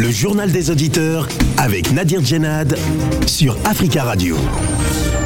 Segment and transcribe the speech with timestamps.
[0.00, 2.74] Le journal des auditeurs avec Nadir Djenad
[3.26, 4.34] sur Africa Radio.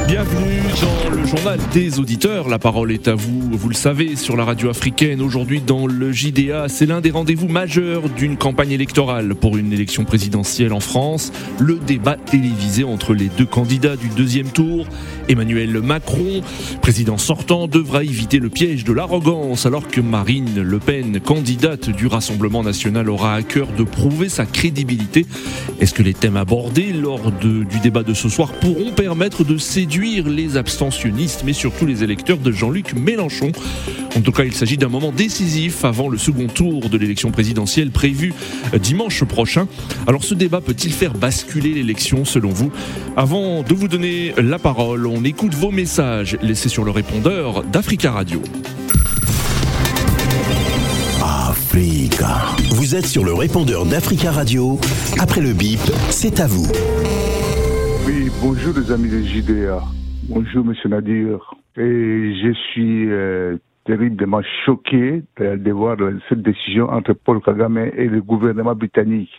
[0.05, 2.49] Bienvenue dans le journal des auditeurs.
[2.49, 5.21] La parole est à vous, vous le savez, sur la radio africaine.
[5.21, 10.03] Aujourd'hui, dans le JDA, c'est l'un des rendez-vous majeurs d'une campagne électorale pour une élection
[10.03, 11.31] présidentielle en France.
[11.57, 14.85] Le débat télévisé entre les deux candidats du deuxième tour.
[15.27, 16.41] Emmanuel Macron,
[16.81, 22.07] président sortant, devra éviter le piège de l'arrogance alors que Marine Le Pen, candidate du
[22.07, 25.25] Rassemblement national, aura à cœur de prouver sa crédibilité.
[25.79, 30.27] Est-ce que les thèmes abordés lors du débat de ce soir pourront permettre de séduire
[30.27, 33.51] les abstentionnistes, mais surtout les électeurs de Jean-Luc Mélenchon?
[34.15, 37.91] En tout cas, il s'agit d'un moment décisif avant le second tour de l'élection présidentielle
[37.91, 38.33] prévue
[38.79, 39.67] dimanche prochain.
[40.07, 42.71] Alors ce débat peut-il faire basculer l'élection selon vous?
[43.17, 48.11] Avant de vous donner la parole, on écoute vos messages laissés sur le répondeur d'Africa
[48.11, 48.41] Radio.
[51.23, 52.55] Africa.
[52.71, 54.79] Vous êtes sur le répondeur d'Africa Radio.
[55.19, 56.67] Après le bip, c'est à vous.
[58.05, 59.81] Oui, bonjour les amis de JDA.
[60.27, 61.55] Bonjour Monsieur Nadir.
[61.77, 65.97] Et je suis euh, terriblement choqué de, voir
[66.29, 69.31] cette décision entre Paul Kagame et le gouvernement britannique.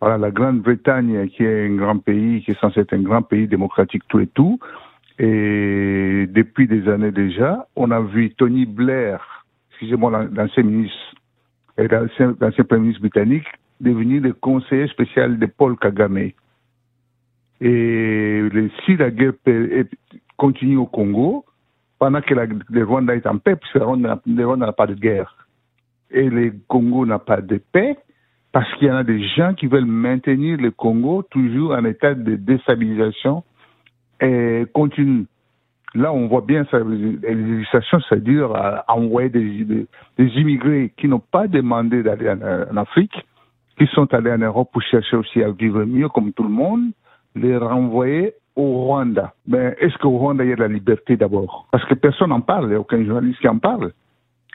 [0.00, 3.48] Voilà, la Grande-Bretagne, qui est un grand pays, qui est censé être un grand pays
[3.48, 4.60] démocratique tout et tout.
[5.18, 10.96] Et depuis des années déjà, on a vu Tony Blair, excusez-moi, l'ancien ministre,
[11.76, 13.46] l'ancien premier ministre britannique,
[13.80, 16.30] devenir le conseiller spécial de Paul Kagame.
[17.60, 18.48] Et
[18.84, 19.32] si la guerre
[20.36, 21.44] continue au Congo,
[21.98, 24.20] pendant que le Rwanda est en paix, puisque le Rwanda
[24.56, 25.48] n'a pas de guerre,
[26.12, 27.96] et le Congo n'a pas de paix,
[28.58, 32.14] parce qu'il y en a des gens qui veulent maintenir le Congo toujours en état
[32.14, 33.44] de déstabilisation
[34.20, 35.26] et continue.
[35.94, 38.50] Là, on voit bien ça, législation, c'est-à-dire
[38.88, 39.86] envoyer des,
[40.18, 43.14] immigrés qui n'ont pas demandé d'aller en, en, Afrique,
[43.78, 46.90] qui sont allés en Europe pour chercher aussi à vivre mieux comme tout le monde,
[47.36, 49.34] les renvoyer au Rwanda.
[49.46, 51.68] Mais est-ce qu'au Rwanda, il y a de la liberté d'abord?
[51.70, 53.92] Parce que personne n'en parle, il n'y a aucun journaliste qui en parle.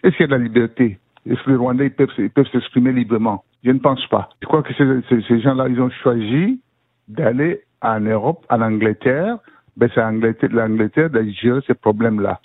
[0.03, 0.99] Est-ce qu'il y a de la liberté?
[1.25, 3.45] Est-ce que les Rwandais peuvent s'exprimer librement?
[3.63, 4.29] Je ne pense pas.
[4.41, 6.59] Je crois que ces, gens-là, ils ont choisi
[7.07, 9.37] d'aller en Europe, en Angleterre.
[9.77, 12.39] Ben, c'est l'Angleterre de gérer ces problèmes-là.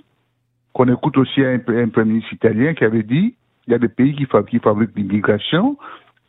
[0.73, 3.35] Qu'on écoute aussi un, premier ministre italien qui avait dit
[3.67, 5.77] il y a des pays qui, qui fabriquent l'immigration,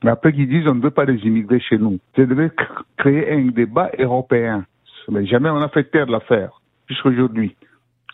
[0.03, 1.99] mais après qu'ils disent on ne veut pas des immigrés chez nous.
[2.15, 2.51] Ça devait
[2.97, 4.65] créer un débat européen.
[5.09, 7.55] Mais jamais on a fait taire l'affaire, jusqu'aujourd'hui.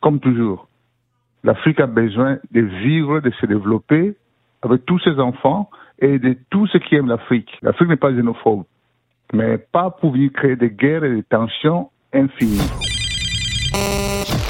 [0.01, 0.67] Comme toujours.
[1.43, 4.15] L'Afrique a besoin de vivre, de se développer
[4.65, 7.57] avec tous ses enfants et de tous ceux qui aiment l'Afrique.
[7.61, 8.63] L'Afrique n'est pas xénophobe,
[9.33, 12.71] mais pas pour venir créer des guerres et des tensions infinies.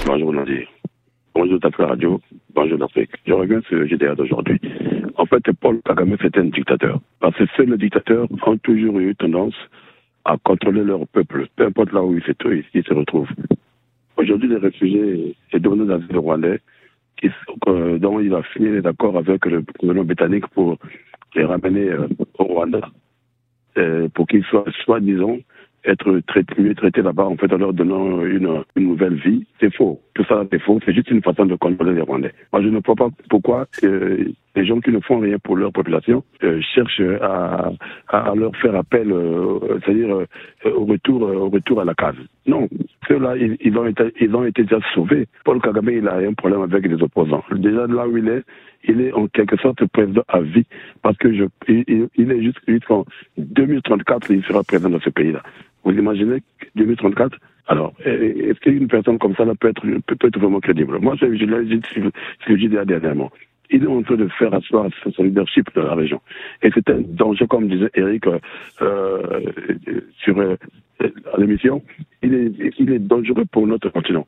[0.06, 0.68] Bonjour Nadir.
[1.34, 2.22] Bonjour Tafra Radio.
[2.54, 3.12] Bonjour l'Afrique.
[3.28, 4.60] Je sur le GDA d'aujourd'hui.
[5.18, 7.00] En fait, Paul Kagame, c'était un dictateur.
[7.20, 9.56] Parce que seuls les dictateurs ont toujours eu tendance
[10.24, 12.32] à contrôler leur peuple, peu importe là où ils se,
[12.82, 13.30] se retrouvent.
[14.18, 16.62] Aujourd'hui, les réfugiés est devenu dans le Rwandais,
[17.18, 17.30] qui,
[17.68, 20.78] euh, dont il a fini d'accord avec le gouvernement britannique pour
[21.36, 22.08] les ramener euh,
[22.40, 22.82] au Rwanda,
[23.78, 25.38] euh, pour qu'ils soient, soi-disant,
[25.84, 29.46] être traités, traités là-bas, en fait, en leur donnant une, une nouvelle vie.
[29.60, 30.02] C'est faux.
[30.16, 30.80] Tout ça, c'est faux.
[30.84, 32.34] C'est juste une façon de contrôler les Rwandais.
[32.52, 35.72] Moi, je ne vois pas pourquoi euh, les gens qui ne font rien pour leur
[35.72, 37.72] population euh, cherchent à,
[38.08, 39.14] à, leur faire appel,
[39.84, 40.26] c'est-à-dire
[40.66, 42.16] au retour, au retour à la case.
[42.48, 42.68] Non,
[43.08, 45.28] ceux-là, ils, ont été, ils ont été déjà sauvés.
[45.44, 47.44] Paul Kagame, il a un problème avec les opposants.
[47.52, 48.44] Déjà là où il est,
[48.88, 50.66] il est en quelque sorte président à vie
[51.02, 53.06] parce que je, il, il est jusqu'en
[53.38, 55.42] 2034, il sera président de ce pays-là.
[55.84, 56.44] Vous imaginez
[56.76, 61.00] 2034 Alors, est-ce qu'une personne comme ça là, peut, être, peut, être vraiment crédible?
[61.00, 63.32] Moi, je, je l'ai dit ce que j'ai dit dernièrement.
[63.70, 66.22] Il est en train de faire asseoir son leadership dans la région.
[66.62, 68.40] Et c'est un danger, comme disait Eric euh,
[68.82, 69.52] euh
[70.24, 70.56] sur euh,
[71.38, 71.82] l'émission,
[72.22, 74.26] il est, dangereux pour notre continent.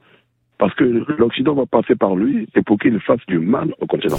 [0.58, 0.84] Parce que
[1.18, 4.18] l'Occident va passer par lui et pour qu'il fasse du mal au continent.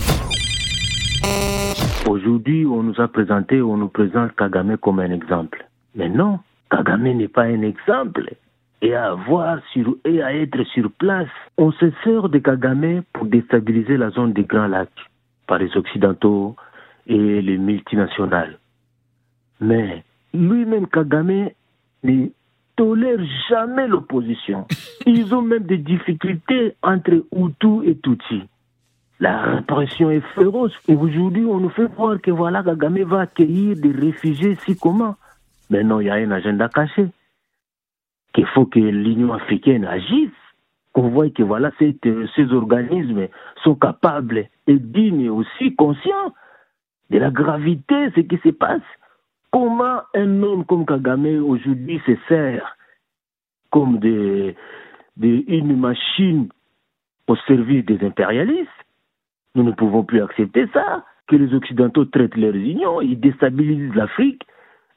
[2.08, 5.66] Aujourd'hui, on nous a présenté, on nous présente Kagame comme un exemple.
[5.94, 6.38] Mais non,
[6.70, 8.30] Kagame n'est pas un exemple.
[8.80, 13.26] Et à voir sur, et à être sur place, on se sert de Kagame pour
[13.26, 15.07] déstabiliser la zone des Grands Lacs
[15.48, 16.54] par les Occidentaux
[17.08, 18.58] et les multinationales.
[19.60, 21.50] Mais lui-même, Kagame,
[22.04, 22.26] ne
[22.76, 23.18] tolère
[23.48, 24.68] jamais l'opposition.
[25.06, 28.44] Ils ont même des difficultés entre Hutu et Tutsi.
[29.18, 30.74] La répression est féroce.
[30.86, 35.16] Et aujourd'hui, on nous fait croire que voilà, Kagame va accueillir des réfugiés si comment
[35.70, 37.08] mais non, il y a un agenda caché.
[38.32, 40.30] Qu'il faut que l'Union africaine agisse,
[40.92, 41.96] qu'on voit que voilà, ces,
[42.34, 43.28] ces organismes
[43.62, 46.32] sont capables et dignes et aussi conscients
[47.10, 48.82] de la gravité, ce qui se passe.
[49.50, 52.76] Comment un homme comme Kagame aujourd'hui se sert
[53.70, 54.54] comme des,
[55.16, 56.48] une machine
[57.26, 58.68] au service des impérialistes?
[59.54, 64.46] Nous ne pouvons plus accepter ça, que les Occidentaux traitent leurs unions, ils déstabilisent l'Afrique.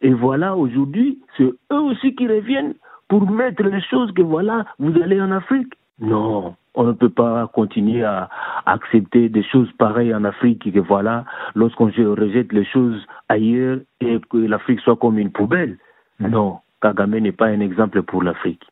[0.01, 2.74] Et voilà, aujourd'hui, c'est eux aussi qui reviennent
[3.07, 5.74] pour mettre les choses que voilà, vous allez en Afrique.
[6.00, 8.29] Non, on ne peut pas continuer à
[8.65, 11.25] accepter des choses pareilles en Afrique et que voilà,
[11.56, 15.77] lorsqu'on rejette les choses ailleurs et que l'Afrique soit comme une poubelle.
[16.19, 18.63] Non, Kagame n'est pas un exemple pour l'Afrique.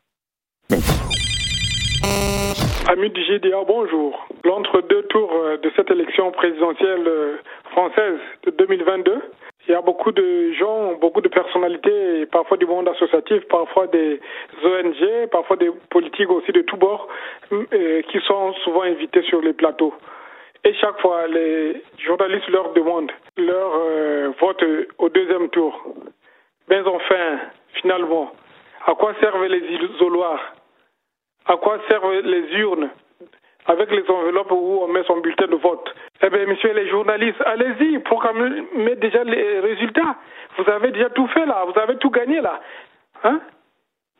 [2.88, 4.28] Amis du GDA, bonjour.
[4.44, 7.36] L'entre-deux tours euh, de cette élection présidentielle euh,
[7.70, 9.22] française de 2022
[9.70, 14.20] il y a beaucoup de gens, beaucoup de personnalités, parfois du monde associatif, parfois des
[14.64, 17.06] ONG, parfois des politiques aussi de tous bords,
[17.52, 19.94] euh, qui sont souvent invités sur les plateaux.
[20.64, 24.60] Et chaque fois, les journalistes leur demandent leur euh, vote
[24.98, 25.80] au deuxième tour.
[26.68, 27.38] Mais enfin,
[27.74, 28.32] finalement,
[28.86, 30.52] à quoi servent les isoloirs?
[31.46, 32.90] À quoi servent les urnes?
[33.66, 35.94] Avec les enveloppes où on met son bulletin de vote.
[36.22, 40.16] Eh bien, messieurs les journalistes, allez-y, proclamez déjà les résultats.
[40.58, 42.60] Vous avez déjà tout fait là, vous avez tout gagné là.
[43.24, 43.40] Hein?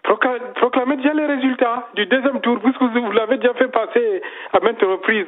[0.03, 4.23] Proclamez déjà les résultats du deuxième tour, puisque vous l'avez déjà fait passer
[4.53, 5.27] à maintes reprises.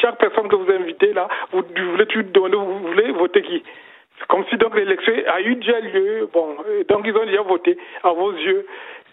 [0.00, 2.06] Chaque personne que vous invitez là, vous, voulez
[2.52, 3.62] vous voulez voter qui?
[4.26, 6.28] Comme si donc l'élection a eu déjà lieu.
[6.32, 6.56] Bon,
[6.88, 8.66] donc ils ont déjà voté à vos yeux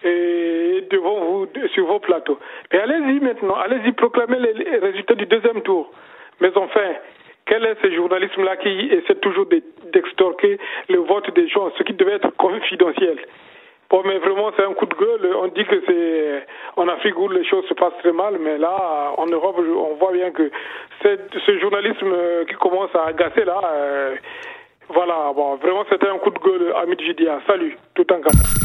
[0.05, 2.39] devant vous sur vos plateaux.
[2.71, 5.91] Et allez-y maintenant, allez-y proclamer les résultats du deuxième tour.
[6.41, 6.93] Mais enfin,
[7.45, 10.57] quel est ce journalisme-là qui essaie toujours d'extorquer
[10.89, 13.19] le vote des gens, ce qui devait être confidentiel?
[13.89, 15.35] Bon, mais vraiment, c'est un coup de gueule.
[15.35, 19.13] On dit que c'est en Afrique où les choses se passent très mal, mais là,
[19.17, 20.49] en Europe, on voit bien que
[21.03, 22.15] ce journalisme
[22.49, 23.61] qui commence à agacer là.
[23.73, 24.15] Euh,
[24.89, 28.64] voilà, bon, vraiment, c'était un coup de gueule, ami de Salut, tout en gamin.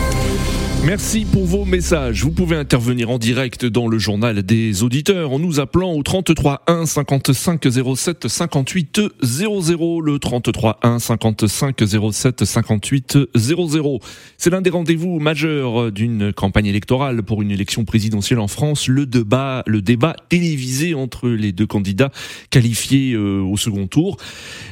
[0.83, 2.23] Merci pour vos messages.
[2.23, 6.63] Vous pouvez intervenir en direct dans le journal des auditeurs en nous appelant au 33
[6.65, 10.01] 1 55 07 58 00.
[10.01, 13.99] Le 33 1 55 07 58 00.
[14.39, 18.87] C'est l'un des rendez-vous majeurs d'une campagne électorale pour une élection présidentielle en France.
[18.87, 22.09] Le débat, le débat télévisé entre les deux candidats
[22.49, 24.17] qualifiés euh, au second tour.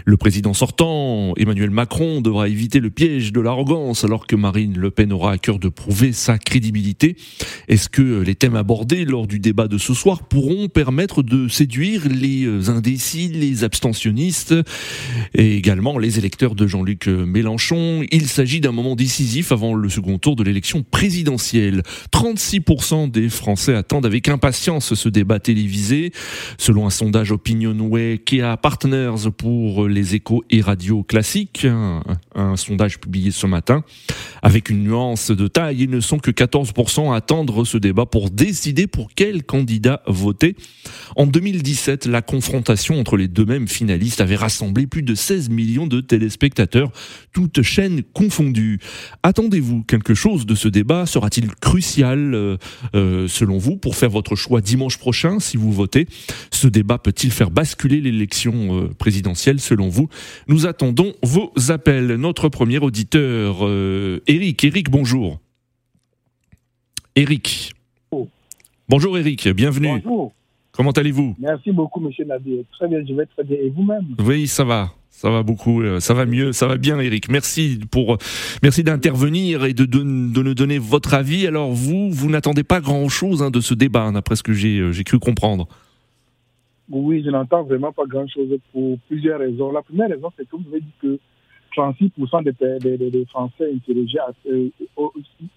[0.05, 4.89] Le président sortant, Emmanuel Macron, devra éviter le piège de l'arrogance alors que Marine Le
[4.89, 7.15] Pen aura à cœur de prouver sa crédibilité.
[7.67, 12.03] Est-ce que les thèmes abordés lors du débat de ce soir pourront permettre de séduire
[12.09, 14.55] les indécis, les abstentionnistes
[15.33, 18.03] et également les électeurs de Jean-Luc Mélenchon?
[18.11, 21.83] Il s'agit d'un moment décisif avant le second tour de l'élection présidentielle.
[22.13, 26.11] 36% des Français attendent avec impatience ce débat télévisé.
[26.57, 32.01] Selon un sondage Opinionway Kea Partners pour les échos et radios classiques, un,
[32.35, 33.83] un sondage publié ce matin,
[34.41, 38.87] avec une nuance de taille, ne sont que 14% à attendre ce débat pour décider
[38.87, 40.55] pour quel candidat voter.
[41.15, 45.87] En 2017, la confrontation entre les deux mêmes finalistes avait rassemblé plus de 16 millions
[45.87, 46.91] de téléspectateurs,
[47.33, 48.79] toutes chaînes confondues.
[49.23, 51.05] Attendez-vous quelque chose de ce débat?
[51.05, 52.57] Sera-t-il crucial, euh,
[52.95, 56.07] euh, selon vous, pour faire votre choix dimanche prochain si vous votez?
[56.51, 60.09] Ce débat peut-il faire basculer l'élection euh, présidentielle, selon vous?
[60.47, 62.15] Nous attendons vos appels.
[62.15, 63.67] Notre premier auditeur,
[64.27, 64.63] Eric.
[64.63, 65.39] Eric, bonjour.
[67.19, 67.73] Eric.
[68.87, 70.01] Bonjour Eric, bienvenue.
[70.01, 70.31] Bonjour.
[70.71, 71.35] Comment allez-vous?
[71.37, 72.63] Merci beaucoup, monsieur Nadir.
[72.71, 73.57] Très bien, je vais très bien.
[73.57, 74.15] Et vous-même?
[74.25, 74.91] Oui, ça va.
[75.09, 77.29] Ça va beaucoup, euh, ça va mieux, ça va bien, Eric.
[77.29, 78.17] Merci pour,
[78.63, 81.45] merci d'intervenir et de, de, nous donner votre avis.
[81.45, 84.93] Alors vous, vous n'attendez pas grand-chose hein, de ce débat, hein, d'après ce que euh,
[84.93, 85.67] j'ai cru comprendre.
[86.89, 89.73] Oui, je n'entends vraiment pas grand-chose pour plusieurs raisons.
[89.73, 91.19] La première raison, c'est que vous avez dit que
[91.79, 94.69] 36% des, des, des, Français interrogés euh,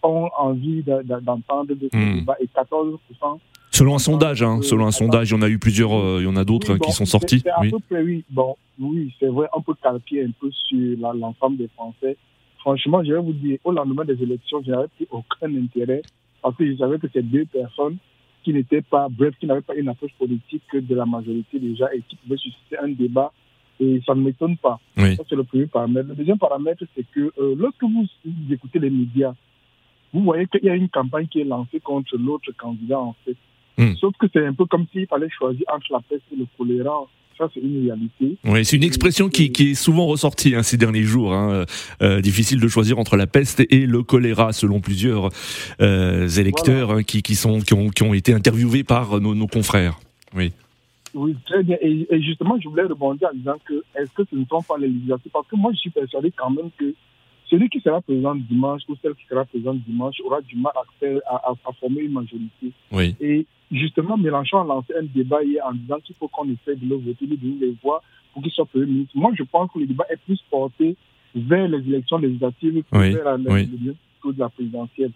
[0.02, 2.18] ont envie d'entendre de ce hmm.
[2.20, 3.38] débat et 14%
[3.70, 6.24] Selon un sondage, hein, selon un sondage, il y en a eu plusieurs, euh, il
[6.24, 7.42] y en a d'autres qui sont sortis.
[7.60, 7.70] oui.
[7.70, 8.22] Peu près, oui.
[8.28, 12.18] Bon, oui, c'est vrai, on peut calquer un peu sur l'ensemble des Français.
[12.58, 16.02] Franchement, je vais vous dire, au lendemain des élections, je n'avais plus aucun intérêt
[16.42, 17.96] parce que je savais que ces deux personnes
[18.44, 22.02] qui n'étaient pas, bref, qui n'avaient pas une approche politique de la majorité déjà et
[22.08, 23.32] qui pouvaient susciter un débat
[23.80, 24.78] et ça ne m'étonne pas.
[24.96, 26.08] Ça, c'est le premier paramètre.
[26.08, 28.06] Le deuxième paramètre, c'est que euh, lorsque vous,
[28.50, 29.34] écoutez les médias,
[30.12, 33.36] vous voyez qu'il y a une campagne qui est lancée contre l'autre candidat, en fait.
[33.78, 33.94] Hmm.
[33.96, 37.00] Sauf que c'est un peu comme s'il fallait choisir entre la peste et le choléra.
[37.38, 38.36] Ça, c'est une réalité.
[38.44, 41.32] Oui, c'est une expression qui, qui, est souvent ressortie hein, ces derniers jours.
[41.32, 41.64] Hein.
[42.02, 45.30] Euh, difficile de choisir entre la peste et le choléra, selon plusieurs
[45.80, 49.46] euh, électeurs hein, qui, qui, sont, qui, ont, qui ont été interviewés par nos, nos
[49.46, 49.98] confrères.
[50.34, 50.52] Oui.
[51.14, 51.76] Oui, très bien.
[51.80, 54.88] Et, justement, je voulais rebondir en disant que est-ce que ce ne sont pas les
[54.88, 56.94] législatives Parce que moi, je suis persuadé quand même que
[57.50, 60.84] celui qui sera présent dimanche ou celle qui sera présente dimanche aura du mal à,
[60.98, 62.72] faire, à, former une majorité.
[62.90, 63.14] Oui.
[63.20, 66.88] Et justement, Mélenchon a lancé un débat hier en disant qu'il faut qu'on essaie de
[66.88, 68.02] le voter, de donner les voix
[68.32, 69.12] pour qu'il soit Premier ministre.
[69.16, 70.96] Moi, je pense que le débat est plus porté
[71.34, 73.66] vers les élections législatives que vers la, oui.
[73.66, 75.12] de la présidentielle.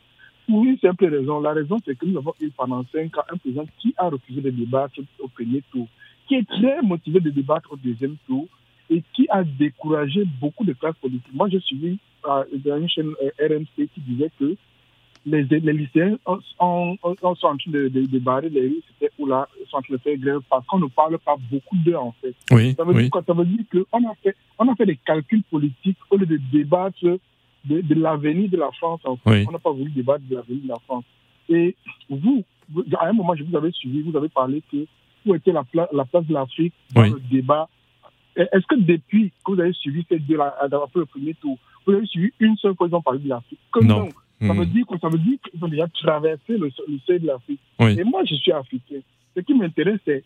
[0.46, 1.40] Pour une simple raison.
[1.40, 4.40] La raison, c'est que nous avons eu pendant cinq ans un président qui a refusé
[4.40, 5.88] de débattre au premier tour,
[6.28, 8.46] qui est très motivé de débattre au deuxième tour
[8.88, 11.34] et qui a découragé beaucoup de classes politiques.
[11.34, 11.98] Moi, je suis
[12.28, 14.56] euh, dans une chaîne euh, RMC qui disait que
[15.26, 16.18] les, les lycéens
[16.56, 19.94] sont en train de, de, de barrer les rues, c'était où là, sont en train
[19.94, 22.34] de faire grève parce qu'on ne parle pas beaucoup d'eux, en fait.
[22.52, 23.02] Oui, ça veut oui.
[23.02, 23.24] dire quoi?
[23.26, 26.38] Ça veut dire qu'on a fait, on a fait des calculs politiques au lieu de
[26.52, 27.18] débattre
[27.68, 29.00] de, de l'avenir de la France.
[29.04, 29.30] En fait.
[29.30, 29.44] Oui.
[29.48, 31.04] On n'a pas voulu débattre de l'avenir de la France.
[31.48, 31.74] Et
[32.08, 34.86] vous, vous, à un moment, je vous avais suivi, vous avez parlé que
[35.24, 37.10] où était la, pla la place de l'Afrique dans Oui.
[37.10, 37.68] le débat.
[38.36, 40.68] Est-ce que depuis que vous avez suivi ces deux après
[41.00, 41.56] le premier tour,
[41.86, 43.58] vous avez suivi une seule fois ils ont parlé de l'Afrique?
[43.72, 44.08] Que Non.
[44.38, 44.58] Ça Hmm.
[44.58, 47.58] veut dire que ça veut dire qu'ils ont déjà traversé le, le seuil de l'Afrique.
[47.80, 47.98] Oui.
[47.98, 49.00] Et moi, je suis africain.
[49.34, 50.22] Ce qui m'intéresse, c'est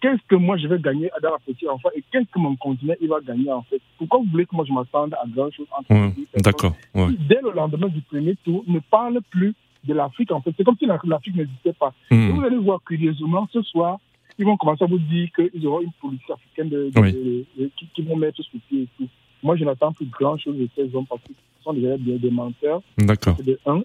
[0.00, 2.94] qu'est-ce que moi je vais gagner dans la petite enfant et qu'est-ce que mon continent
[3.00, 3.80] il va gagner en fait?
[3.98, 6.72] Pourquoi vous voulez que moi je m'attende à grand chose entre personnes D'accord.
[6.94, 7.08] Ouais.
[7.28, 10.52] Dès le lendemain du premier tour, ne parle plus de l'Afrique en fait.
[10.56, 11.92] C'est comme si la- l'Afrique n'existait pas.
[12.10, 12.30] Et Hmm.
[12.32, 13.98] vous allez voir curieusement ce soir,
[14.38, 17.12] ils vont commencer à vous dire qu'ils auront une politique africaine de, de- Oui.
[17.12, 19.08] de- de- qui, qui vont mettre sur pied et tout.
[19.42, 22.30] Moi, je n'attends plus grand chose de ces hommes parce qu'ils sont déjà des, des
[22.30, 22.82] menteurs.
[22.98, 23.36] D'accord.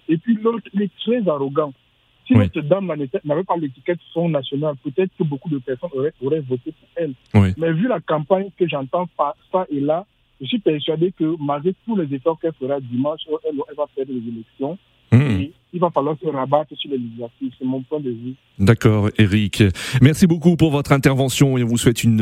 [0.10, 1.72] Et puis l'autre, il est très arrogant.
[2.26, 2.50] Si Oui.
[2.56, 2.92] notre dame
[3.26, 7.14] n'avait pas l'étiquette Fonds national, peut-être que beaucoup de personnes auraient, auraient voté pour elle.
[7.34, 7.54] Oui.
[7.58, 10.06] Mais vu la campagne que j'entends par ça et là,
[10.42, 14.12] je suis persuadé que malgré tous les efforts qu'elle fera dimanche, elle, elle va perdre
[14.14, 14.78] les élections.
[15.12, 15.42] Hmm.
[15.42, 17.52] Et il va falloir se rabattre sur les législatives.
[17.60, 18.34] C'est mon point de vue.
[18.58, 19.64] D'accord, Eric.
[20.02, 22.22] Merci beaucoup pour votre intervention et on vous souhaite une,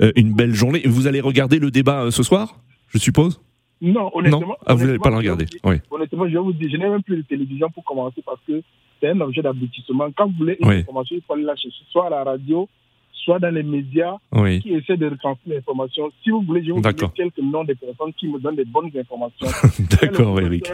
[0.00, 0.82] euh, une belle journée.
[0.84, 2.56] Vous allez regarder le débat euh, ce soir,
[2.88, 3.40] je suppose?
[3.80, 4.40] Non, honnêtement.
[4.40, 4.54] Non?
[4.66, 5.46] Ah, vous n'allez pas le regarder.
[5.64, 5.76] Oui.
[5.90, 8.62] Honnêtement, je vais vous dire, je n'ai même plus de télévision pour commencer parce que
[9.00, 10.08] c'est un objet d'aboutissement.
[10.16, 10.76] Quand vous voulez une Oui.
[10.80, 12.68] information, il faut aller la chercher soit à la radio,
[13.12, 14.60] soit dans les médias Oui.
[14.60, 16.10] qui essaient de retransmettre l'information.
[16.22, 17.12] Si vous voulez, je vous D'accord.
[17.12, 19.46] quelques noms des personnes qui me donnent des bonnes informations.
[20.00, 20.70] D'accord, Eric.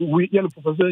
[0.00, 0.88] Oui, il y a le professeur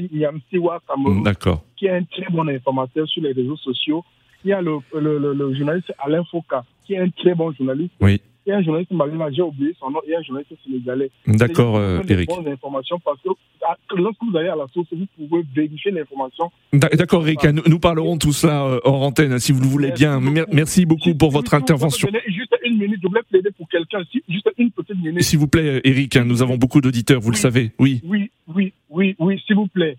[0.88, 1.62] Cameroun D'accord.
[1.76, 4.04] qui est un très bon informateur sur les réseaux sociaux.
[4.44, 7.52] Il y a le, le, le, le journaliste Alain Foucault qui est un très bon
[7.52, 7.92] journaliste.
[8.00, 8.20] Oui.
[8.50, 10.52] Il y a un journaliste malien, j'ai oublié son nom, il y a un journaliste
[10.66, 11.08] sénégalais.
[11.24, 12.28] D'accord, euh, Eric.
[12.28, 13.28] bonnes informations parce que
[13.64, 16.50] ah, lorsque vous allez à la source, vous pouvez vérifier l'information.
[16.72, 17.44] D'a- D'accord, Eric.
[17.44, 20.18] Nous, nous parlerons de tout cela euh, hors antenne, si vous le voulez bien.
[20.52, 22.08] Merci beaucoup pour votre intervention.
[22.26, 25.22] Juste une minute, je voulais plaider pour quelqu'un, si- juste une petite minute.
[25.22, 27.40] S'il vous plaît, Eric, hein, nous avons beaucoup d'auditeurs, vous le Oui.
[27.40, 27.70] savez.
[27.78, 28.00] Oui.
[28.04, 29.96] Oui, oui, oui, oui, s'il vous plaît.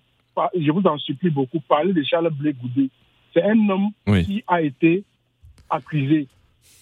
[0.60, 1.62] Je vous en supplie beaucoup.
[1.70, 2.89] Parlez de Charles Blé Goudé.
[3.34, 4.25] C'est un homme Oui.
[4.25, 5.03] qui a été
[5.70, 6.27] accusé,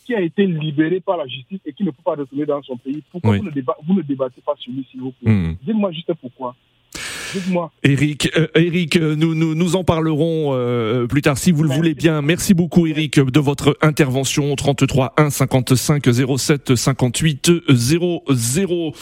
[0.06, 2.78] qui a été libéré par la justice et qui ne peut pas retourner dans son
[2.78, 3.04] pays.
[3.12, 3.38] Pourquoi Oui.
[3.40, 5.32] vous, ne déba- vous ne débattez pas sur lui, s'il vous plaît?
[5.32, 5.56] Hmm.
[5.62, 6.56] Dites-moi juste pourquoi.
[7.34, 7.72] Dites-moi.
[7.84, 11.70] Eric, euh, Eric, euh, nous, nous, nous en parlerons euh, plus tard si vous le
[11.70, 12.22] voulez bien.
[12.22, 16.08] Merci beaucoup Eric de votre intervention 33 1 55
[16.38, 18.94] 07 58 00.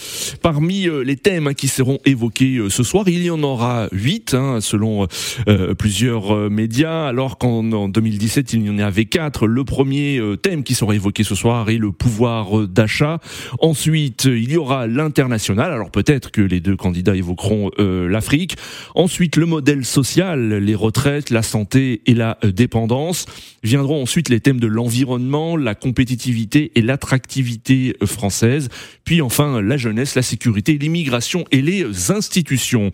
[0.41, 4.34] Parmi euh, les thèmes qui seront évoqués euh, ce soir, il y en aura huit
[4.34, 5.07] hein, selon
[5.48, 9.48] euh, plusieurs euh, médias, alors qu'en en 2017 il y en avait quatre.
[9.48, 13.19] Le premier euh, thème qui sera évoqué ce soir est le pouvoir euh, d'achat.
[13.60, 15.72] Ensuite, euh, il y aura l'international.
[15.72, 18.55] Alors peut-être que les deux candidats évoqueront euh, l'Afrique.
[18.95, 23.27] Ensuite, le modèle social, les retraites, la santé et la euh, dépendance.
[23.62, 28.69] Viendront ensuite les thèmes de l'environnement, la compétitivité et l'attractivité euh, française.
[29.05, 32.89] Puis enfin, la jeunesse, la sécurité, l'immigration et les institutions.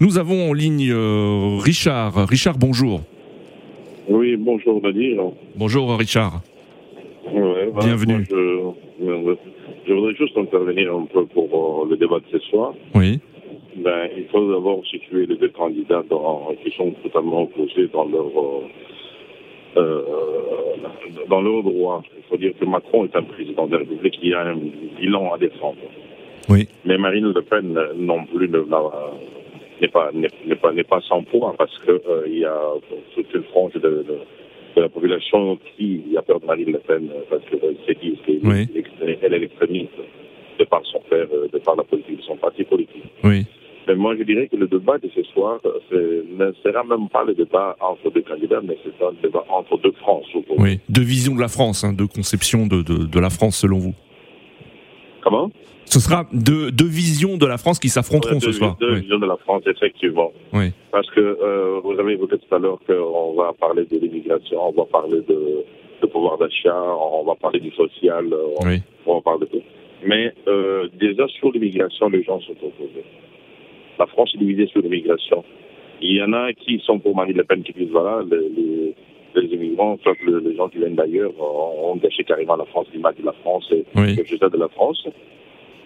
[0.00, 2.28] Nous avons en ligne euh, Richard.
[2.28, 3.00] Richard, bonjour.
[4.10, 5.22] Oui, bonjour Nadir.
[5.56, 6.42] Bonjour Richard.
[7.32, 8.26] Ouais, voilà, Bienvenue.
[8.30, 9.34] je, euh,
[9.86, 11.48] je voudrais juste intervenir un peu pour
[11.84, 12.74] euh, le débat de ce soir.
[12.94, 13.20] Oui.
[13.76, 18.26] Ben, il faut d'abord situer les deux candidats dans- qui sont totalement opposés dans leur
[18.26, 18.60] euh,
[19.76, 22.02] euh, dans leur droit.
[22.16, 24.56] Il faut dire que Macron est un président de la République qui a un
[24.98, 25.76] bilan à défendre.
[26.48, 26.68] Oui.
[26.84, 31.54] Mais Marine Le Pen euh, non plus n'est pas n'est pas n'est pas sans poids
[31.58, 32.58] parce que euh, il y a
[33.14, 34.02] toute une frange de, de,
[34.76, 38.16] de la population qui a peur de Marine Le Pen euh, parce qu'elle s'est dit
[38.24, 38.68] qu'elle Oui.
[39.22, 39.90] elle est l'extrémiste
[40.58, 43.04] de par son père, euh, de par la politique de son parti politique.
[43.24, 43.44] Oui.
[43.86, 47.24] Mais moi, je dirais que le débat de ce soir euh, ne sera même pas
[47.24, 50.26] le débat entre deux candidats, mais c'est un débat entre deux France.
[50.58, 50.80] Oui.
[50.88, 53.94] De vision de la France, hein, de conception de, de, de la France selon vous.
[55.22, 55.50] Comment?
[55.84, 58.76] Ce sera deux, deux visions de la France qui s'affronteront ce Deux- soir.
[58.80, 59.00] Deux Oui.
[59.02, 60.32] visions de la France, effectivement.
[60.52, 60.72] Oui.
[60.90, 64.72] Parce que euh, vous avez évoqué tout à l'heure qu'on va parler de l'immigration, on
[64.72, 65.64] va parler de,
[66.02, 68.26] le pouvoir d'achat, on va parler du social,
[68.60, 68.82] on, Oui.
[69.06, 69.62] on va parler de tout.
[70.04, 73.04] Mais euh, déjà sur l'immigration, les gens sont opposés.
[73.98, 75.44] La France est divisée sur l'immigration.
[76.02, 78.94] Il y en a qui sont pour Marine Le Pen qui disent voilà, les, les,
[79.34, 82.86] les immigrants, soit le- les gens qui viennent d'ailleurs, ont, ont gâché carrément la France,
[82.92, 84.14] l'image de la France et Oui.
[84.16, 85.06] le résultat de la France.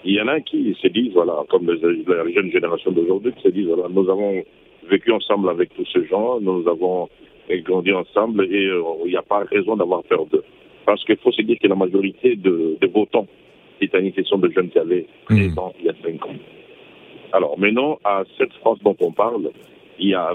[0.05, 3.43] Il y en a qui se disent, voilà, comme les, la jeune génération d'aujourd'hui, qui
[3.43, 4.43] se disent, voilà, nous avons
[4.89, 7.09] vécu ensemble avec tous ces gens, nous avons
[7.65, 10.45] grandi ensemble et euh, il n'y a pas raison d'avoir peur d'eux.
[10.87, 13.27] Parce qu'il faut se dire que la majorité de, des votants
[13.79, 16.35] britanniques, ce sont des jeunes qui avaient 13 ans il y a 5 ans.
[17.33, 19.51] Alors maintenant, à cette France dont on parle,
[19.99, 20.35] il y, a,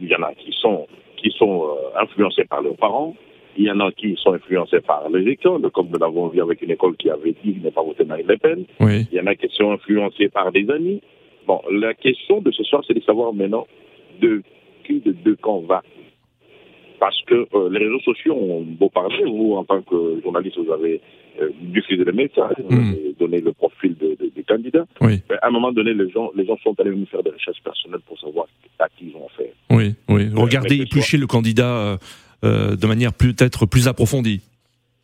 [0.00, 0.86] il y en a qui sont,
[1.16, 3.14] qui sont euh, influencés par leurs parents,
[3.56, 6.60] il y en a qui sont influencés par les écoles, comme nous l'avons vu avec
[6.62, 8.64] une école qui avait dit ne pas voter Marine Le Pen.
[8.80, 9.06] Oui.
[9.12, 11.00] Il y en a qui sont influencés par des amis.
[11.46, 13.66] Bon, la question de ce soir, c'est de savoir maintenant
[14.20, 14.42] de
[14.84, 15.82] qui de deux camps va.
[17.00, 20.72] Parce que euh, les réseaux sociaux ont beau parler, vous, en tant que journaliste, vous
[20.72, 21.00] avez
[21.40, 22.92] euh, diffusé les messages, vous Mm.
[22.92, 24.13] avez donné le profil de-
[24.56, 24.86] candidats.
[25.00, 25.20] Oui.
[25.42, 28.00] À un moment donné, les gens, les gens sont allés nous faire des recherches personnelles
[28.06, 28.46] pour savoir
[28.78, 29.52] à qui ils ont affaire.
[29.70, 30.28] Oui, oui.
[30.34, 31.96] Regardez, mais que éplucher le candidat euh,
[32.44, 34.40] euh, de manière peut-être plus approfondie.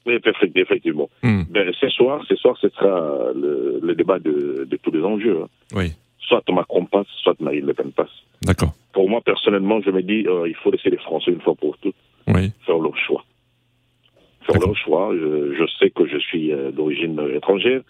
[0.06, 1.08] Oui, effect- effectivement.
[1.22, 1.42] Hmm.
[1.50, 5.38] Ben, ce soir, ce soir, ce sera le, le débat de, de tous les enjeux.
[5.42, 5.48] hein.
[5.74, 5.92] Oui,
[6.28, 8.08] Soit Macron passe, soit Marine Le Pen passe.
[8.42, 8.72] d'accord.
[8.92, 11.76] Pour moi, personnellement, je me dis, euh, il faut laisser les Français une fois pour
[11.78, 11.94] toutes
[12.28, 13.24] Oui, faire leur choix.
[14.46, 15.12] Faire leur choix.
[15.14, 17.82] Je, je sais que je suis euh, d'origine étrangère,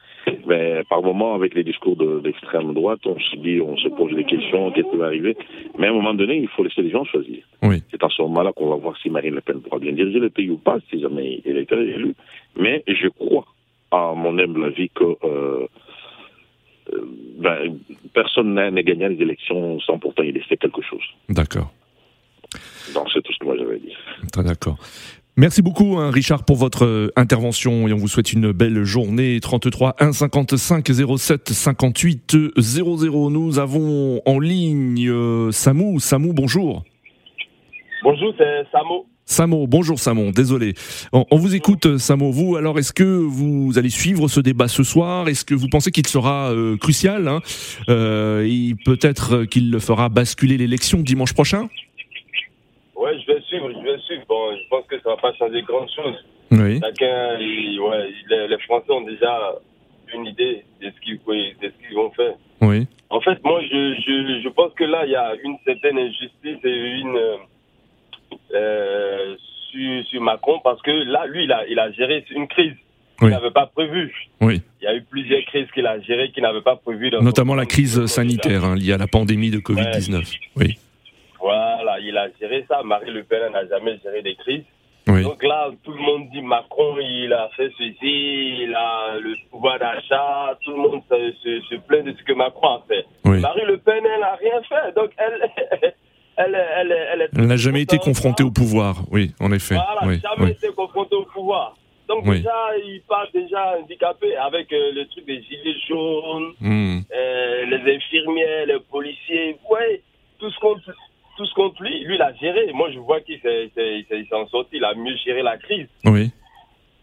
[0.47, 4.15] mais par moment, avec les discours de l'extrême droite, on se dit, on se pose
[4.15, 5.37] des questions, qu'est-ce qui va arriver?
[5.79, 7.45] Mais à un moment donné, il faut laisser les gens choisir.
[7.63, 10.19] oui, C'est à ce moment-là qu'on va voir si Marine Le Pen pourra bien diriger
[10.19, 12.15] le pays ou pas, si jamais elle est élue.
[12.59, 13.47] Mais je crois,
[13.93, 15.67] à mon humble avis, que euh,
[16.93, 17.05] euh,
[17.39, 17.79] ben,
[18.13, 21.05] personne n'a n'a gagné les élections sans pourtant y laisser quelque chose.
[21.29, 21.71] d'accord.
[22.95, 23.95] Donc c'est tout ce que moi j'avais dit.
[24.33, 24.77] Très d'accord.
[25.37, 29.39] Merci beaucoup, hein, Richard, pour votre euh, intervention et on vous souhaite une belle journée.
[29.41, 33.31] 33 1 55 07 58 00.
[33.31, 35.99] Nous avons en ligne euh, Samou.
[36.01, 36.85] Samou, bonjour.
[38.03, 39.07] Bonjour, c'est Samo.
[39.31, 40.75] Samo, bonjour Samo, désolé.
[41.13, 44.67] On, on vous écoute euh, Samo, vous, alors est-ce que vous allez suivre ce débat
[44.67, 45.29] ce soir?
[45.29, 47.41] Est-ce que vous pensez qu'il sera euh, crucial hein?
[47.89, 51.69] Euh, et Peut-être qu'il le fera basculer l'élection dimanche prochain?
[53.59, 54.25] Je vais suivre.
[54.29, 56.17] Bon, je pense que ça va pas changer grand chose.
[56.53, 59.55] Oui, Chacun, il- ouais, les, les Français ont déjà
[60.15, 62.35] une idée de ce qu'ils vont faire.
[62.63, 65.99] oui, En fait, moi, je, je, je pense que là, il y a une certaine
[65.99, 67.19] injustice et une
[68.55, 69.37] euh,
[69.71, 72.75] sur, sur Macron parce que là, lui, il a, il a géré une crise
[73.19, 73.31] qu'il Oui.
[73.31, 74.13] n'avait pas prévue.
[74.41, 74.61] oui.
[74.81, 77.11] Il y a eu plusieurs crises qu'il a gérées qu'il n'avait pas prévues.
[77.21, 80.39] Notamment la crise sanitaire hein, liée à la pandémie de Covid-19.
[80.57, 80.79] Oui,
[82.03, 82.83] il a géré ça.
[82.83, 84.65] Marie Le Pen n'a jamais géré des crises.
[85.09, 89.35] oui, Donc là, tout le monde dit Macron, il a fait ceci, il a le
[89.51, 93.05] pouvoir d'achat, tout le monde se, se, se plaint de ce que Macron a fait.
[93.25, 93.41] oui.
[93.41, 94.95] Marie Le Pen, elle n'a rien fait.
[94.95, 95.51] Donc elle,
[96.37, 99.75] elle, elle, elle, n'a jamais été confrontée au pouvoir, oui, en effet.
[99.77, 101.77] Voilà, oui, jamais été confrontée au pouvoir.
[102.09, 102.39] Donc Oui.
[102.39, 107.95] déjà, il part déjà handicapé avec euh, le truc des gilets jaunes, Hmm, euh, les
[107.95, 110.03] infirmières, les policiers, ouais,
[110.41, 110.91] tout ce contre,
[111.41, 112.71] tout ce contre lui, lui, il a géré.
[112.75, 113.71] Moi, je vois qu'il s'est-
[114.29, 115.89] s'en sorti, il a mieux géré la crise.
[116.05, 116.31] oui,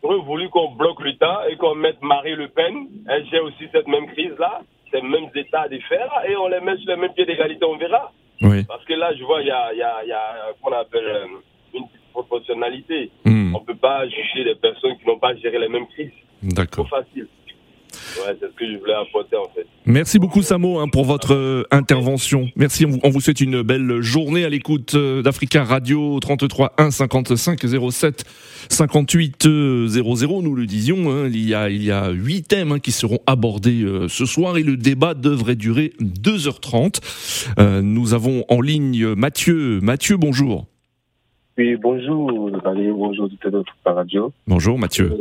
[0.03, 3.67] On aurait voulu qu'on bloque temps et qu'on mette Marie Le Pen, elle gère aussi
[3.71, 7.13] cette même crise-là, ces mêmes états de faire, et on les met sur le même
[7.13, 8.11] pied d'égalité, on verra.
[8.43, 8.63] oui.
[8.67, 11.03] Parce que là, je vois, il y a, il y a, y a qu'on appelle
[11.07, 11.25] euh,
[11.73, 13.09] une proportionnalité.
[13.25, 16.11] Hmm, On ne peut pas juger les personnes qui n'ont pas géré les mêmes crises.
[16.41, 16.89] Trop D'accord.
[16.89, 17.27] facile.
[18.25, 19.65] Ouais, c'est ce que je voulais apporter en fait.
[19.85, 22.49] Merci beaucoup Samo hein, pour votre euh, intervention.
[22.55, 26.73] Merci, on vous, on vous souhaite une belle journée à l'écoute euh, d'Africa Radio 33
[26.77, 27.59] 1 55
[27.91, 28.25] 07
[28.69, 30.41] 58 euh, 00.
[30.41, 33.19] Nous le disions, hein, il y a il y a huit thèmes hein, qui seront
[33.25, 36.99] abordés euh, ce soir et le débat devrait durer 2h30.
[37.59, 39.79] Euh, nous avons en ligne Mathieu.
[39.81, 40.65] Mathieu, bonjour.
[41.57, 42.31] Oui, bonjour,
[42.93, 43.29] bonjour,
[43.85, 44.33] radio.
[44.45, 45.11] Bonjour Mathieu.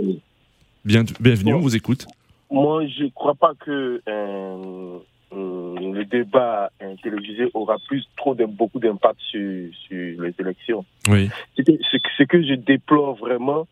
[0.84, 2.06] Bien, bienvenue, on vous écoute.
[2.50, 4.98] Moi, je ne crois pas que euh,
[5.32, 6.70] euh, le débat
[7.02, 10.84] télévisé aura plus trop de, beaucoup d'impact sur, sur les élections.
[11.08, 12.10] Oui, Ce que, ce que-
[12.42, 13.66] ce je déplore vraiment,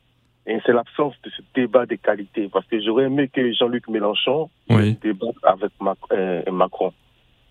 [0.47, 2.49] c'est l'absence de ce débat de qualité.
[2.53, 6.93] Parce que j'aurais aimé que Jean-Luc Mélenchon oui, débatte avec Mac- euh, Macron.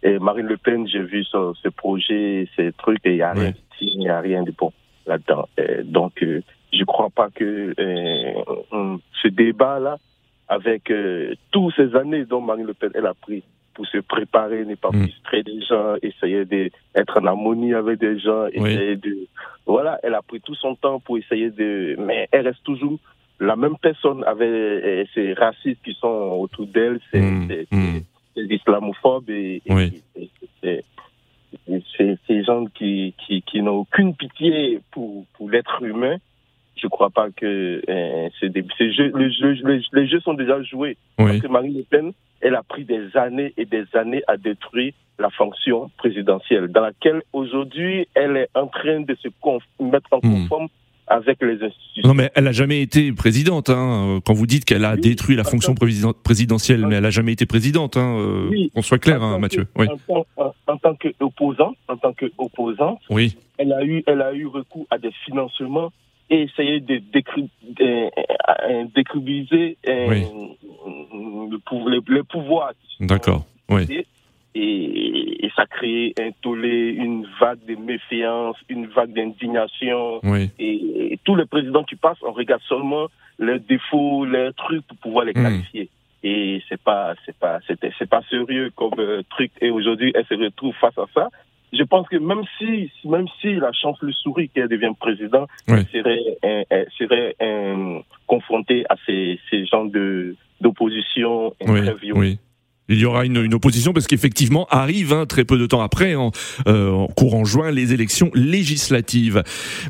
[0.04, 3.32] Et Marine Le Pen, j'ai vu son- ce projet, ces trucs, et il n'y a
[3.32, 4.72] rien il n'y a rien de bon
[5.06, 5.48] là-dedans.
[5.86, 8.34] Donc, euh, je ne crois pas que euh,
[8.74, 9.98] euh, ce débat-là,
[10.54, 14.66] avec euh, toutes ces années dont Marine Le Pen elle a pris pour se préparer,
[14.66, 15.02] ne pas Mm.
[15.08, 18.72] frustrer des gens, essayer d'être en harmonie avec des gens, Oui.
[18.72, 19.16] essayer de...
[19.66, 21.96] Voilà, elle a pris tout son temps pour essayer de...
[21.98, 23.00] Mais elle reste toujours
[23.40, 28.00] la même personne avec euh, ces racistes qui sont autour d'elle, ces, Mm, ces- mm.
[28.36, 30.04] ces islamophobes et, et- Oui.
[30.18, 30.30] et-
[30.64, 30.84] et-
[31.68, 36.18] et ces, ces gens qui, qui, qui n'ont aucune pitié pour, pour l'être humain.
[36.76, 39.12] Je crois pas que euh, ces jeux,
[39.94, 40.98] les jeux sont déjà joués.
[41.20, 41.26] Oui.
[41.26, 44.94] Parce que Marine Le Pen, elle a pris des années et des années à détruire
[45.20, 49.28] la fonction présidentielle, dans laquelle aujourd'hui elle est en train de se
[49.80, 50.44] mettre en Hmm.
[50.44, 50.68] conforme
[51.08, 52.08] avec les institutions.
[52.08, 53.70] Non mais elle a jamais été présidente.
[53.70, 54.20] Hein.
[54.26, 55.76] Quand vous dites qu'elle a Oui, détruit la fonction
[56.24, 57.98] présidentielle, mais elle a jamais été présidente.
[57.98, 58.18] Hein.
[58.20, 58.72] euh, Oui.
[58.74, 59.66] Qu'on soit clair, hein, Mathieu.
[59.66, 59.88] que- Oui.
[59.88, 63.38] En, tant- en- en tant qu'opposant, en tant qu'opposant, Oui.
[63.58, 65.92] elle a eu, elle a eu recours à des financements
[66.34, 68.10] et essayé de décri- de-
[68.70, 70.22] euh, décribiliser euh, Oui.
[71.52, 72.72] le pou- les, les pouvoirs.
[72.82, 73.46] qui sont D'accord.
[73.70, 73.84] Oui.
[74.56, 80.20] Et, et ça crée un tollé, une vague de méfiance, une vague d'indignation.
[80.24, 80.50] Oui.
[80.60, 83.08] Et, et tous les présidents qui passent, on regarde seulement
[83.40, 85.44] leurs défauts, leurs trucs pour pouvoir les Hmm.
[85.44, 85.90] qualifier.
[86.24, 89.52] Et c'est pas, c'est pas, c'était, c'est pas sérieux comme euh, truc.
[89.60, 91.30] Et aujourd'hui, elle se retrouve face à ça.
[91.76, 95.86] Je pense que même si, même si la chance lui sourit qu'elle devienne président, elle
[95.88, 97.36] serait, elle serait
[98.28, 101.82] confrontée à ces, ces genres de d'opposition Oui.
[102.14, 102.40] Oui.
[102.90, 106.16] Il y aura une, une opposition parce qu'effectivement arrive hein, très peu de temps après,
[106.16, 106.32] en,
[106.68, 109.42] euh, en courant juin, les élections législatives.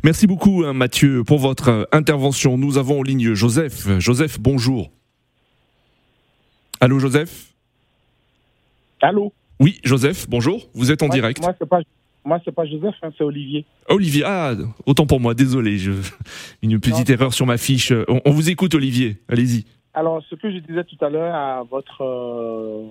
[0.04, 2.58] Merci beaucoup hein, Mathieu pour votre euh, intervention.
[2.58, 4.00] Nous avons en ligne Joseph.
[4.00, 4.92] Joseph, bonjour.
[6.80, 7.54] Allô Joseph?
[9.02, 9.34] Allô?
[9.60, 10.64] Oui, Joseph, bonjour.
[10.74, 11.42] Vous êtes en Moi- direct.
[11.42, 11.80] Moi, c'est pas,
[12.26, 13.66] moi, pas Joseph, hein, c'est Olivier.
[13.90, 14.54] Olivier, ah,
[14.86, 15.92] autant pour moi, désolé, je,
[16.62, 17.16] une petite Non.
[17.16, 17.92] erreur sur ma fiche.
[18.08, 19.66] On, on vous écoute Olivier, allez-y.
[19.94, 22.02] Alors, ce que je disais tout à l'heure à votre.
[22.04, 22.86] euh,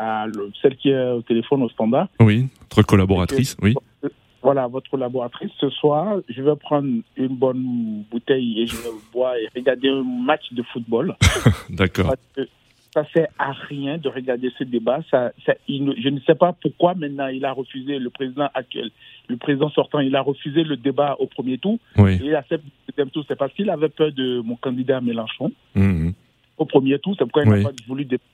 [0.00, 3.74] à le- celle qui est au téléphone au standard, Oui, notre collaboratrice, oui.
[4.40, 9.34] voilà, votre collaboratrice, ce soir, je vais prendre une bonne bouteille et je vais boire
[9.34, 11.16] et regarder un match de football.
[11.70, 12.14] D'accord.
[12.98, 15.00] Ça sert à rien de regarder ce débat.
[15.10, 18.48] Ça, ça- il ne- je ne sais pas pourquoi maintenant il a refusé, le président
[18.54, 18.90] actuel,
[19.28, 22.14] le président sortant, il a refusé le débat au premier tour Oui.
[22.14, 23.24] et il accepte le deuxième tour.
[23.28, 26.12] C'est parce qu'il avait peur de mon candidat Mélenchon Mhm.
[26.56, 27.14] au premier tour.
[27.16, 27.62] C'est pourquoi il Oui.
[27.62, 28.24] n'a pas voulu débattre.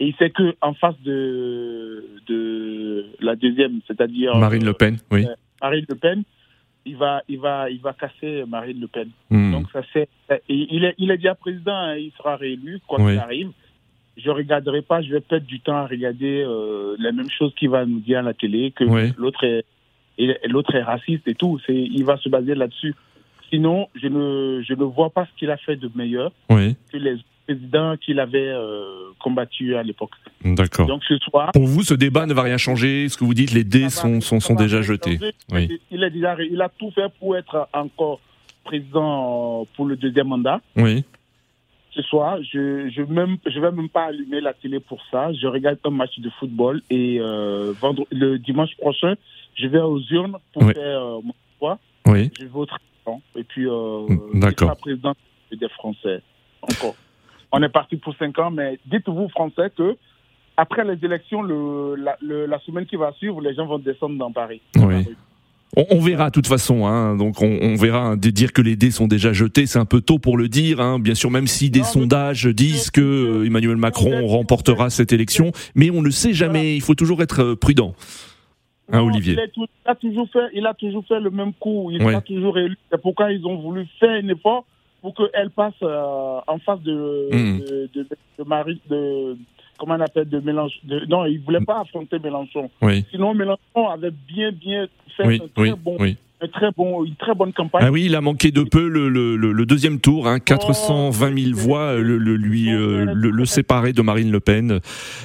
[0.00, 5.24] Et il sait que en face de, de la deuxième, c'est-à-dire Marine Le Pen, oui.
[5.26, 6.22] euh, Marine Le Pen,
[6.86, 9.08] il va, il va, il va casser Marine Le Pen.
[9.30, 9.52] Mhm.
[9.52, 10.08] Donc ça c'est,
[10.48, 13.12] il est, il est déjà président, hein, il sera réélu quoi Oui.
[13.12, 13.50] qu'il arrive.
[14.16, 17.70] Je regarderai pas, je vais perdre du temps à regarder euh, la même chose qu'il
[17.70, 19.12] va nous dire à la télé que Oui.
[19.16, 19.64] l'autre est,
[20.18, 21.58] et l'autre est raciste et tout.
[21.66, 22.94] C'est, il va se baser là-dessus.
[23.48, 26.98] Sinon, je ne, je ne vois pas ce qu'il a fait de meilleur Oui, que
[26.98, 30.12] les présidents qu'il avait euh, combattus à l'époque.
[30.44, 30.86] d'accord.
[30.86, 33.08] Donc ce soir, Pour vous, ce débat ne va rien changer.
[33.08, 35.18] Ce que vous dites, les dés va- sont, sont, déjà jetés.
[35.50, 35.80] Oui.
[35.90, 38.20] Il, déjà, il a tout fait pour être encore
[38.64, 40.60] président pour le deuxième mandat.
[40.76, 41.04] Oui,
[42.00, 45.32] Ce soir, je je même je vais même pas allumer la télé pour ça.
[45.34, 49.14] Je regarde un match de football et euh, vendre, le dimanche prochain,
[49.54, 50.72] je vais aux urnes pour Oui.
[50.72, 51.78] faire euh, mon choix.
[52.06, 52.30] oui.
[52.40, 52.46] Je
[53.06, 53.20] non.
[53.36, 54.76] et puis euh, Mm, d'accord.
[54.76, 55.14] président
[55.50, 56.22] des Français
[56.62, 56.94] encore.
[57.52, 59.96] On est parti pour cinq ans, mais dites-vous Français que
[60.56, 64.16] après les élections, le, la, le- la semaine qui va suivre, les gens vont descendre
[64.16, 64.60] dans Paris.
[64.76, 65.04] Oui.
[65.76, 67.16] On, on verra de toute façon, hein.
[67.16, 68.00] donc on, on verra.
[68.08, 70.80] hein, dire que les dés sont déjà jetés, c'est un peu tôt pour le dire.
[70.80, 70.98] Hein.
[70.98, 75.52] Bien sûr, même si des Non, sondages disent que euh, Emmanuel Macron remportera cette élection,
[75.76, 76.74] mais on ne sait jamais.
[76.74, 77.94] Il faut toujours être euh, prudent.
[78.92, 79.34] Hein, Olivier.
[79.34, 81.90] Il, a toujours fait, il a toujours fait le même coup.
[81.92, 82.10] Il Ouais.
[82.10, 82.76] sera toujours élu.
[82.90, 84.64] C'est pourquoi ils ont voulu faire un effort
[85.00, 88.06] pour qu'elle passe euh, en face de, de, de,
[88.38, 89.36] de Marie, de,
[89.80, 90.78] comment on appelle, de Mélenchon.
[90.84, 92.70] de- non, il voulait pas affronter Mélenchon.
[92.82, 96.16] Oui, Sinon, Mélenchon avait bien, bien fait oui, un très oui, bon, oui.
[96.42, 97.82] un très bon, une très bonne campagne.
[97.84, 101.36] Ah oui, il a manqué de peu le, le, le- le deuxième tour, hein, 420
[101.38, 104.80] 000 voix, le, le- lui euh, le, le séparer de Marine Le Pen.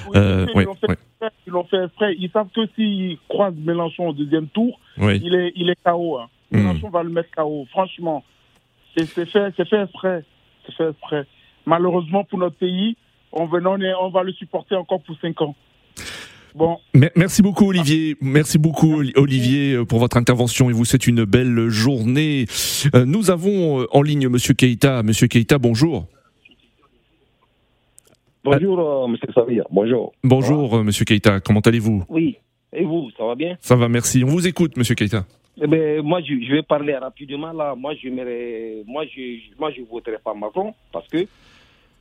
[0.08, 1.84] Oui, Euh, ils l'ont fait, ouais.
[1.84, 5.70] exprès, ils fait savent que s'ils croisent Mélenchon au deuxième tour, Oui, il est, il
[5.70, 6.18] est KO.
[6.18, 6.26] Hein.
[6.50, 6.58] Hmm.
[6.58, 7.66] Mélenchon va le mettre KO.
[7.70, 8.24] Franchement,
[8.96, 10.24] c'est c'est fait, c'est fait exprès.
[10.66, 11.24] C'est fait exprès.
[11.64, 12.96] Malheureusement pour notre pays,
[13.36, 15.54] on, venait, on, est- on va le supporter encore pour cinq ans.
[16.54, 21.06] Bon, Mer- Merci beaucoup Olivier, merci beaucoup Olivier euh, pour votre intervention et vous souhaite
[21.06, 22.46] une belle journée.
[22.94, 25.02] Euh, Nous avons euh, en ligne Monsieur Keita.
[25.02, 26.06] Monsieur Keita, bonjour.
[28.44, 29.64] Bonjour, Monsieur Savia.
[29.70, 30.12] Bonjour.
[30.22, 32.04] Bonjour Monsieur Keita, comment allez-vous?
[32.08, 32.36] Oui.
[32.72, 33.56] Et vous, ça va bien?
[33.60, 34.22] Ça va, merci.
[34.24, 35.24] On vous écoute Monsieur Keita.
[35.60, 37.74] eh ben, Moi, je, je vais parler rapidement là.
[37.74, 38.08] Moi, je
[38.86, 41.26] moi, je, moi, je voterai pas Macron parce que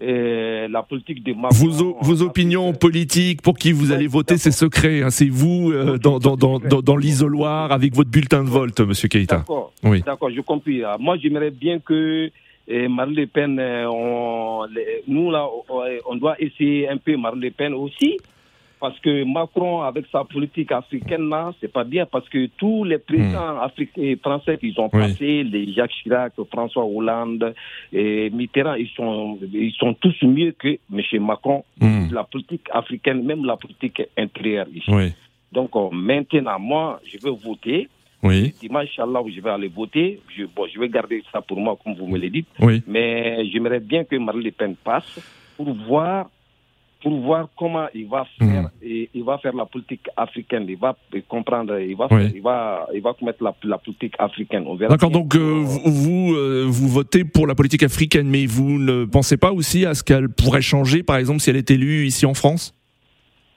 [0.01, 1.67] euh, la politique de Macron.
[1.69, 5.03] Vos, vos opinions politiques, pour qui vous allez voter, c'est secret.
[5.03, 5.09] hein.
[5.09, 9.37] C'est vous euh, dans, dans, dans, dans, l'isoloir avec votre bulletin de vote, Monsieur Keïta.
[9.37, 9.71] D'accord.
[9.83, 10.01] Oui.
[10.05, 10.71] D'accord, je comprends.
[10.85, 12.29] Ah, Moi, j'aimerais bien que
[12.67, 14.65] eh, Marine Le Pen, euh, on,
[15.07, 15.47] nous là,
[16.09, 18.17] on doit essayer un peu Marine Le Pen aussi.
[18.79, 22.05] Parce que Macron, avec sa politique africaine, là, c'est pas bien.
[22.05, 24.99] Parce que tous les présidents africains, français qui ont Oui.
[24.99, 27.53] passé, les Jacques Chirac, François Hollande
[27.93, 31.01] et Mitterrand, ils sont, ils sont tous mieux que M.
[31.23, 31.63] Macron.
[31.79, 32.07] Hmm.
[32.11, 34.91] La politique africaine, même la politique intérieure ici.
[34.91, 35.13] Oui.
[35.51, 37.87] Donc euh, maintenant, moi, je vais voter.
[38.21, 38.53] Oui.
[38.59, 40.19] Dimanche, Inch'Allah, je vais aller voter.
[40.35, 42.47] Je, bon, je vais garder ça pour moi, comme vous me le dites.
[42.59, 42.81] Oui.
[42.87, 45.19] Mais j'aimerais bien que Marine Le Pen passe
[45.55, 46.29] pour voir,
[47.05, 48.69] pour voir comment il va faire, Mhm.
[48.81, 50.65] et, il va faire la politique africaine.
[50.67, 52.17] Il va comprendre, il va, Oui.
[52.23, 54.65] faire- il va, il va commettre la, la politique africaine.
[54.89, 59.05] D'accord, donc euh, vous, vous, euh, vous votez pour la politique africaine, mais vous ne
[59.05, 62.25] pensez pas aussi à ce qu'elle pourrait changer, par exemple, si elle est élue ici
[62.25, 62.73] en France?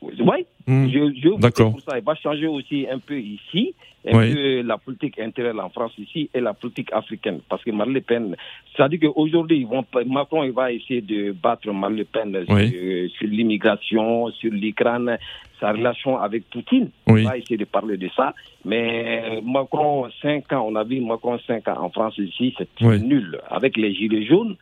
[0.03, 0.87] Oui, Hmm.
[0.93, 1.75] je, je D'accord.
[1.89, 1.99] ça.
[1.99, 3.75] Il va changer aussi un peu ici,
[4.07, 4.33] un Oui.
[4.35, 7.41] peu la politique intérieure en France ici et la politique africaine?
[7.49, 8.37] Parce que Marine Le Pen,
[8.77, 9.67] c'est-à-dire qu'aujourd'hui,
[10.07, 12.69] Macron il va essayer de battre Marine Le Pen Oui.
[12.71, 15.19] sur, sur l'immigration, sur l'Ukraine,
[15.61, 16.91] sa relation avec Poutine.
[17.09, 17.23] Oui.
[17.23, 18.33] Il va essayer de parler de ça.
[18.65, 23.01] Mais Macron, 5 ans, on a vu Macron 5 ans en France ici, c'est Oui.
[23.01, 23.39] nul.
[23.51, 24.57] Avec les Gilets jaunes,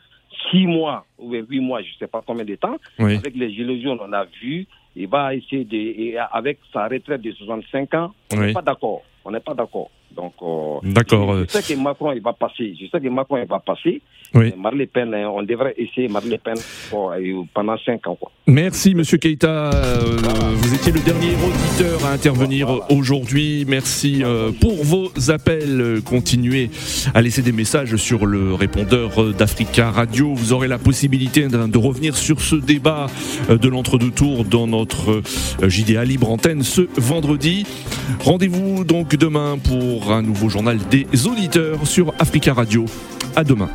[0.50, 3.16] 6 mois ou 8 mois, je ne sais pas combien de temps, Oui.
[3.16, 5.76] avec les Gilets jaunes, on a vu, il va essayer de.
[5.76, 9.02] et avec sa retraite de 65 ans, on n'est pas d'accord.
[9.26, 9.90] On n'est pas d'accord.
[10.16, 12.74] Donc, euh, D'accord, Je, sais que Macron, il va passer.
[12.80, 14.00] Je sais que Macron, il va passer.
[14.34, 14.52] Oui.
[14.56, 16.54] Marine Le Pen, hein, on devrait essayer Marine Le Pen
[16.90, 18.16] pour, euh, pendant 5 ans.
[18.16, 18.30] Quoi.
[18.46, 20.16] Merci Monsieur Keïta, Euh,
[20.56, 23.64] vous étiez le dernier auditeur à intervenir aujourd'hui.
[23.68, 24.22] Merci
[24.60, 26.00] pour vos appels.
[26.04, 26.70] Continuez
[27.14, 30.34] à laisser des messages sur le répondeur d'Africa Radio.
[30.34, 33.06] Vous aurez la possibilité de, revenir sur ce débat
[33.48, 35.22] de l'entre-deux tours dans notre
[35.62, 37.66] JDA Libre Antenne ce vendredi.
[38.20, 39.58] Rendez-vous donc demain
[40.12, 42.84] un nouveau journal des auditeurs sur Africa Radio.
[43.34, 43.70] À demain.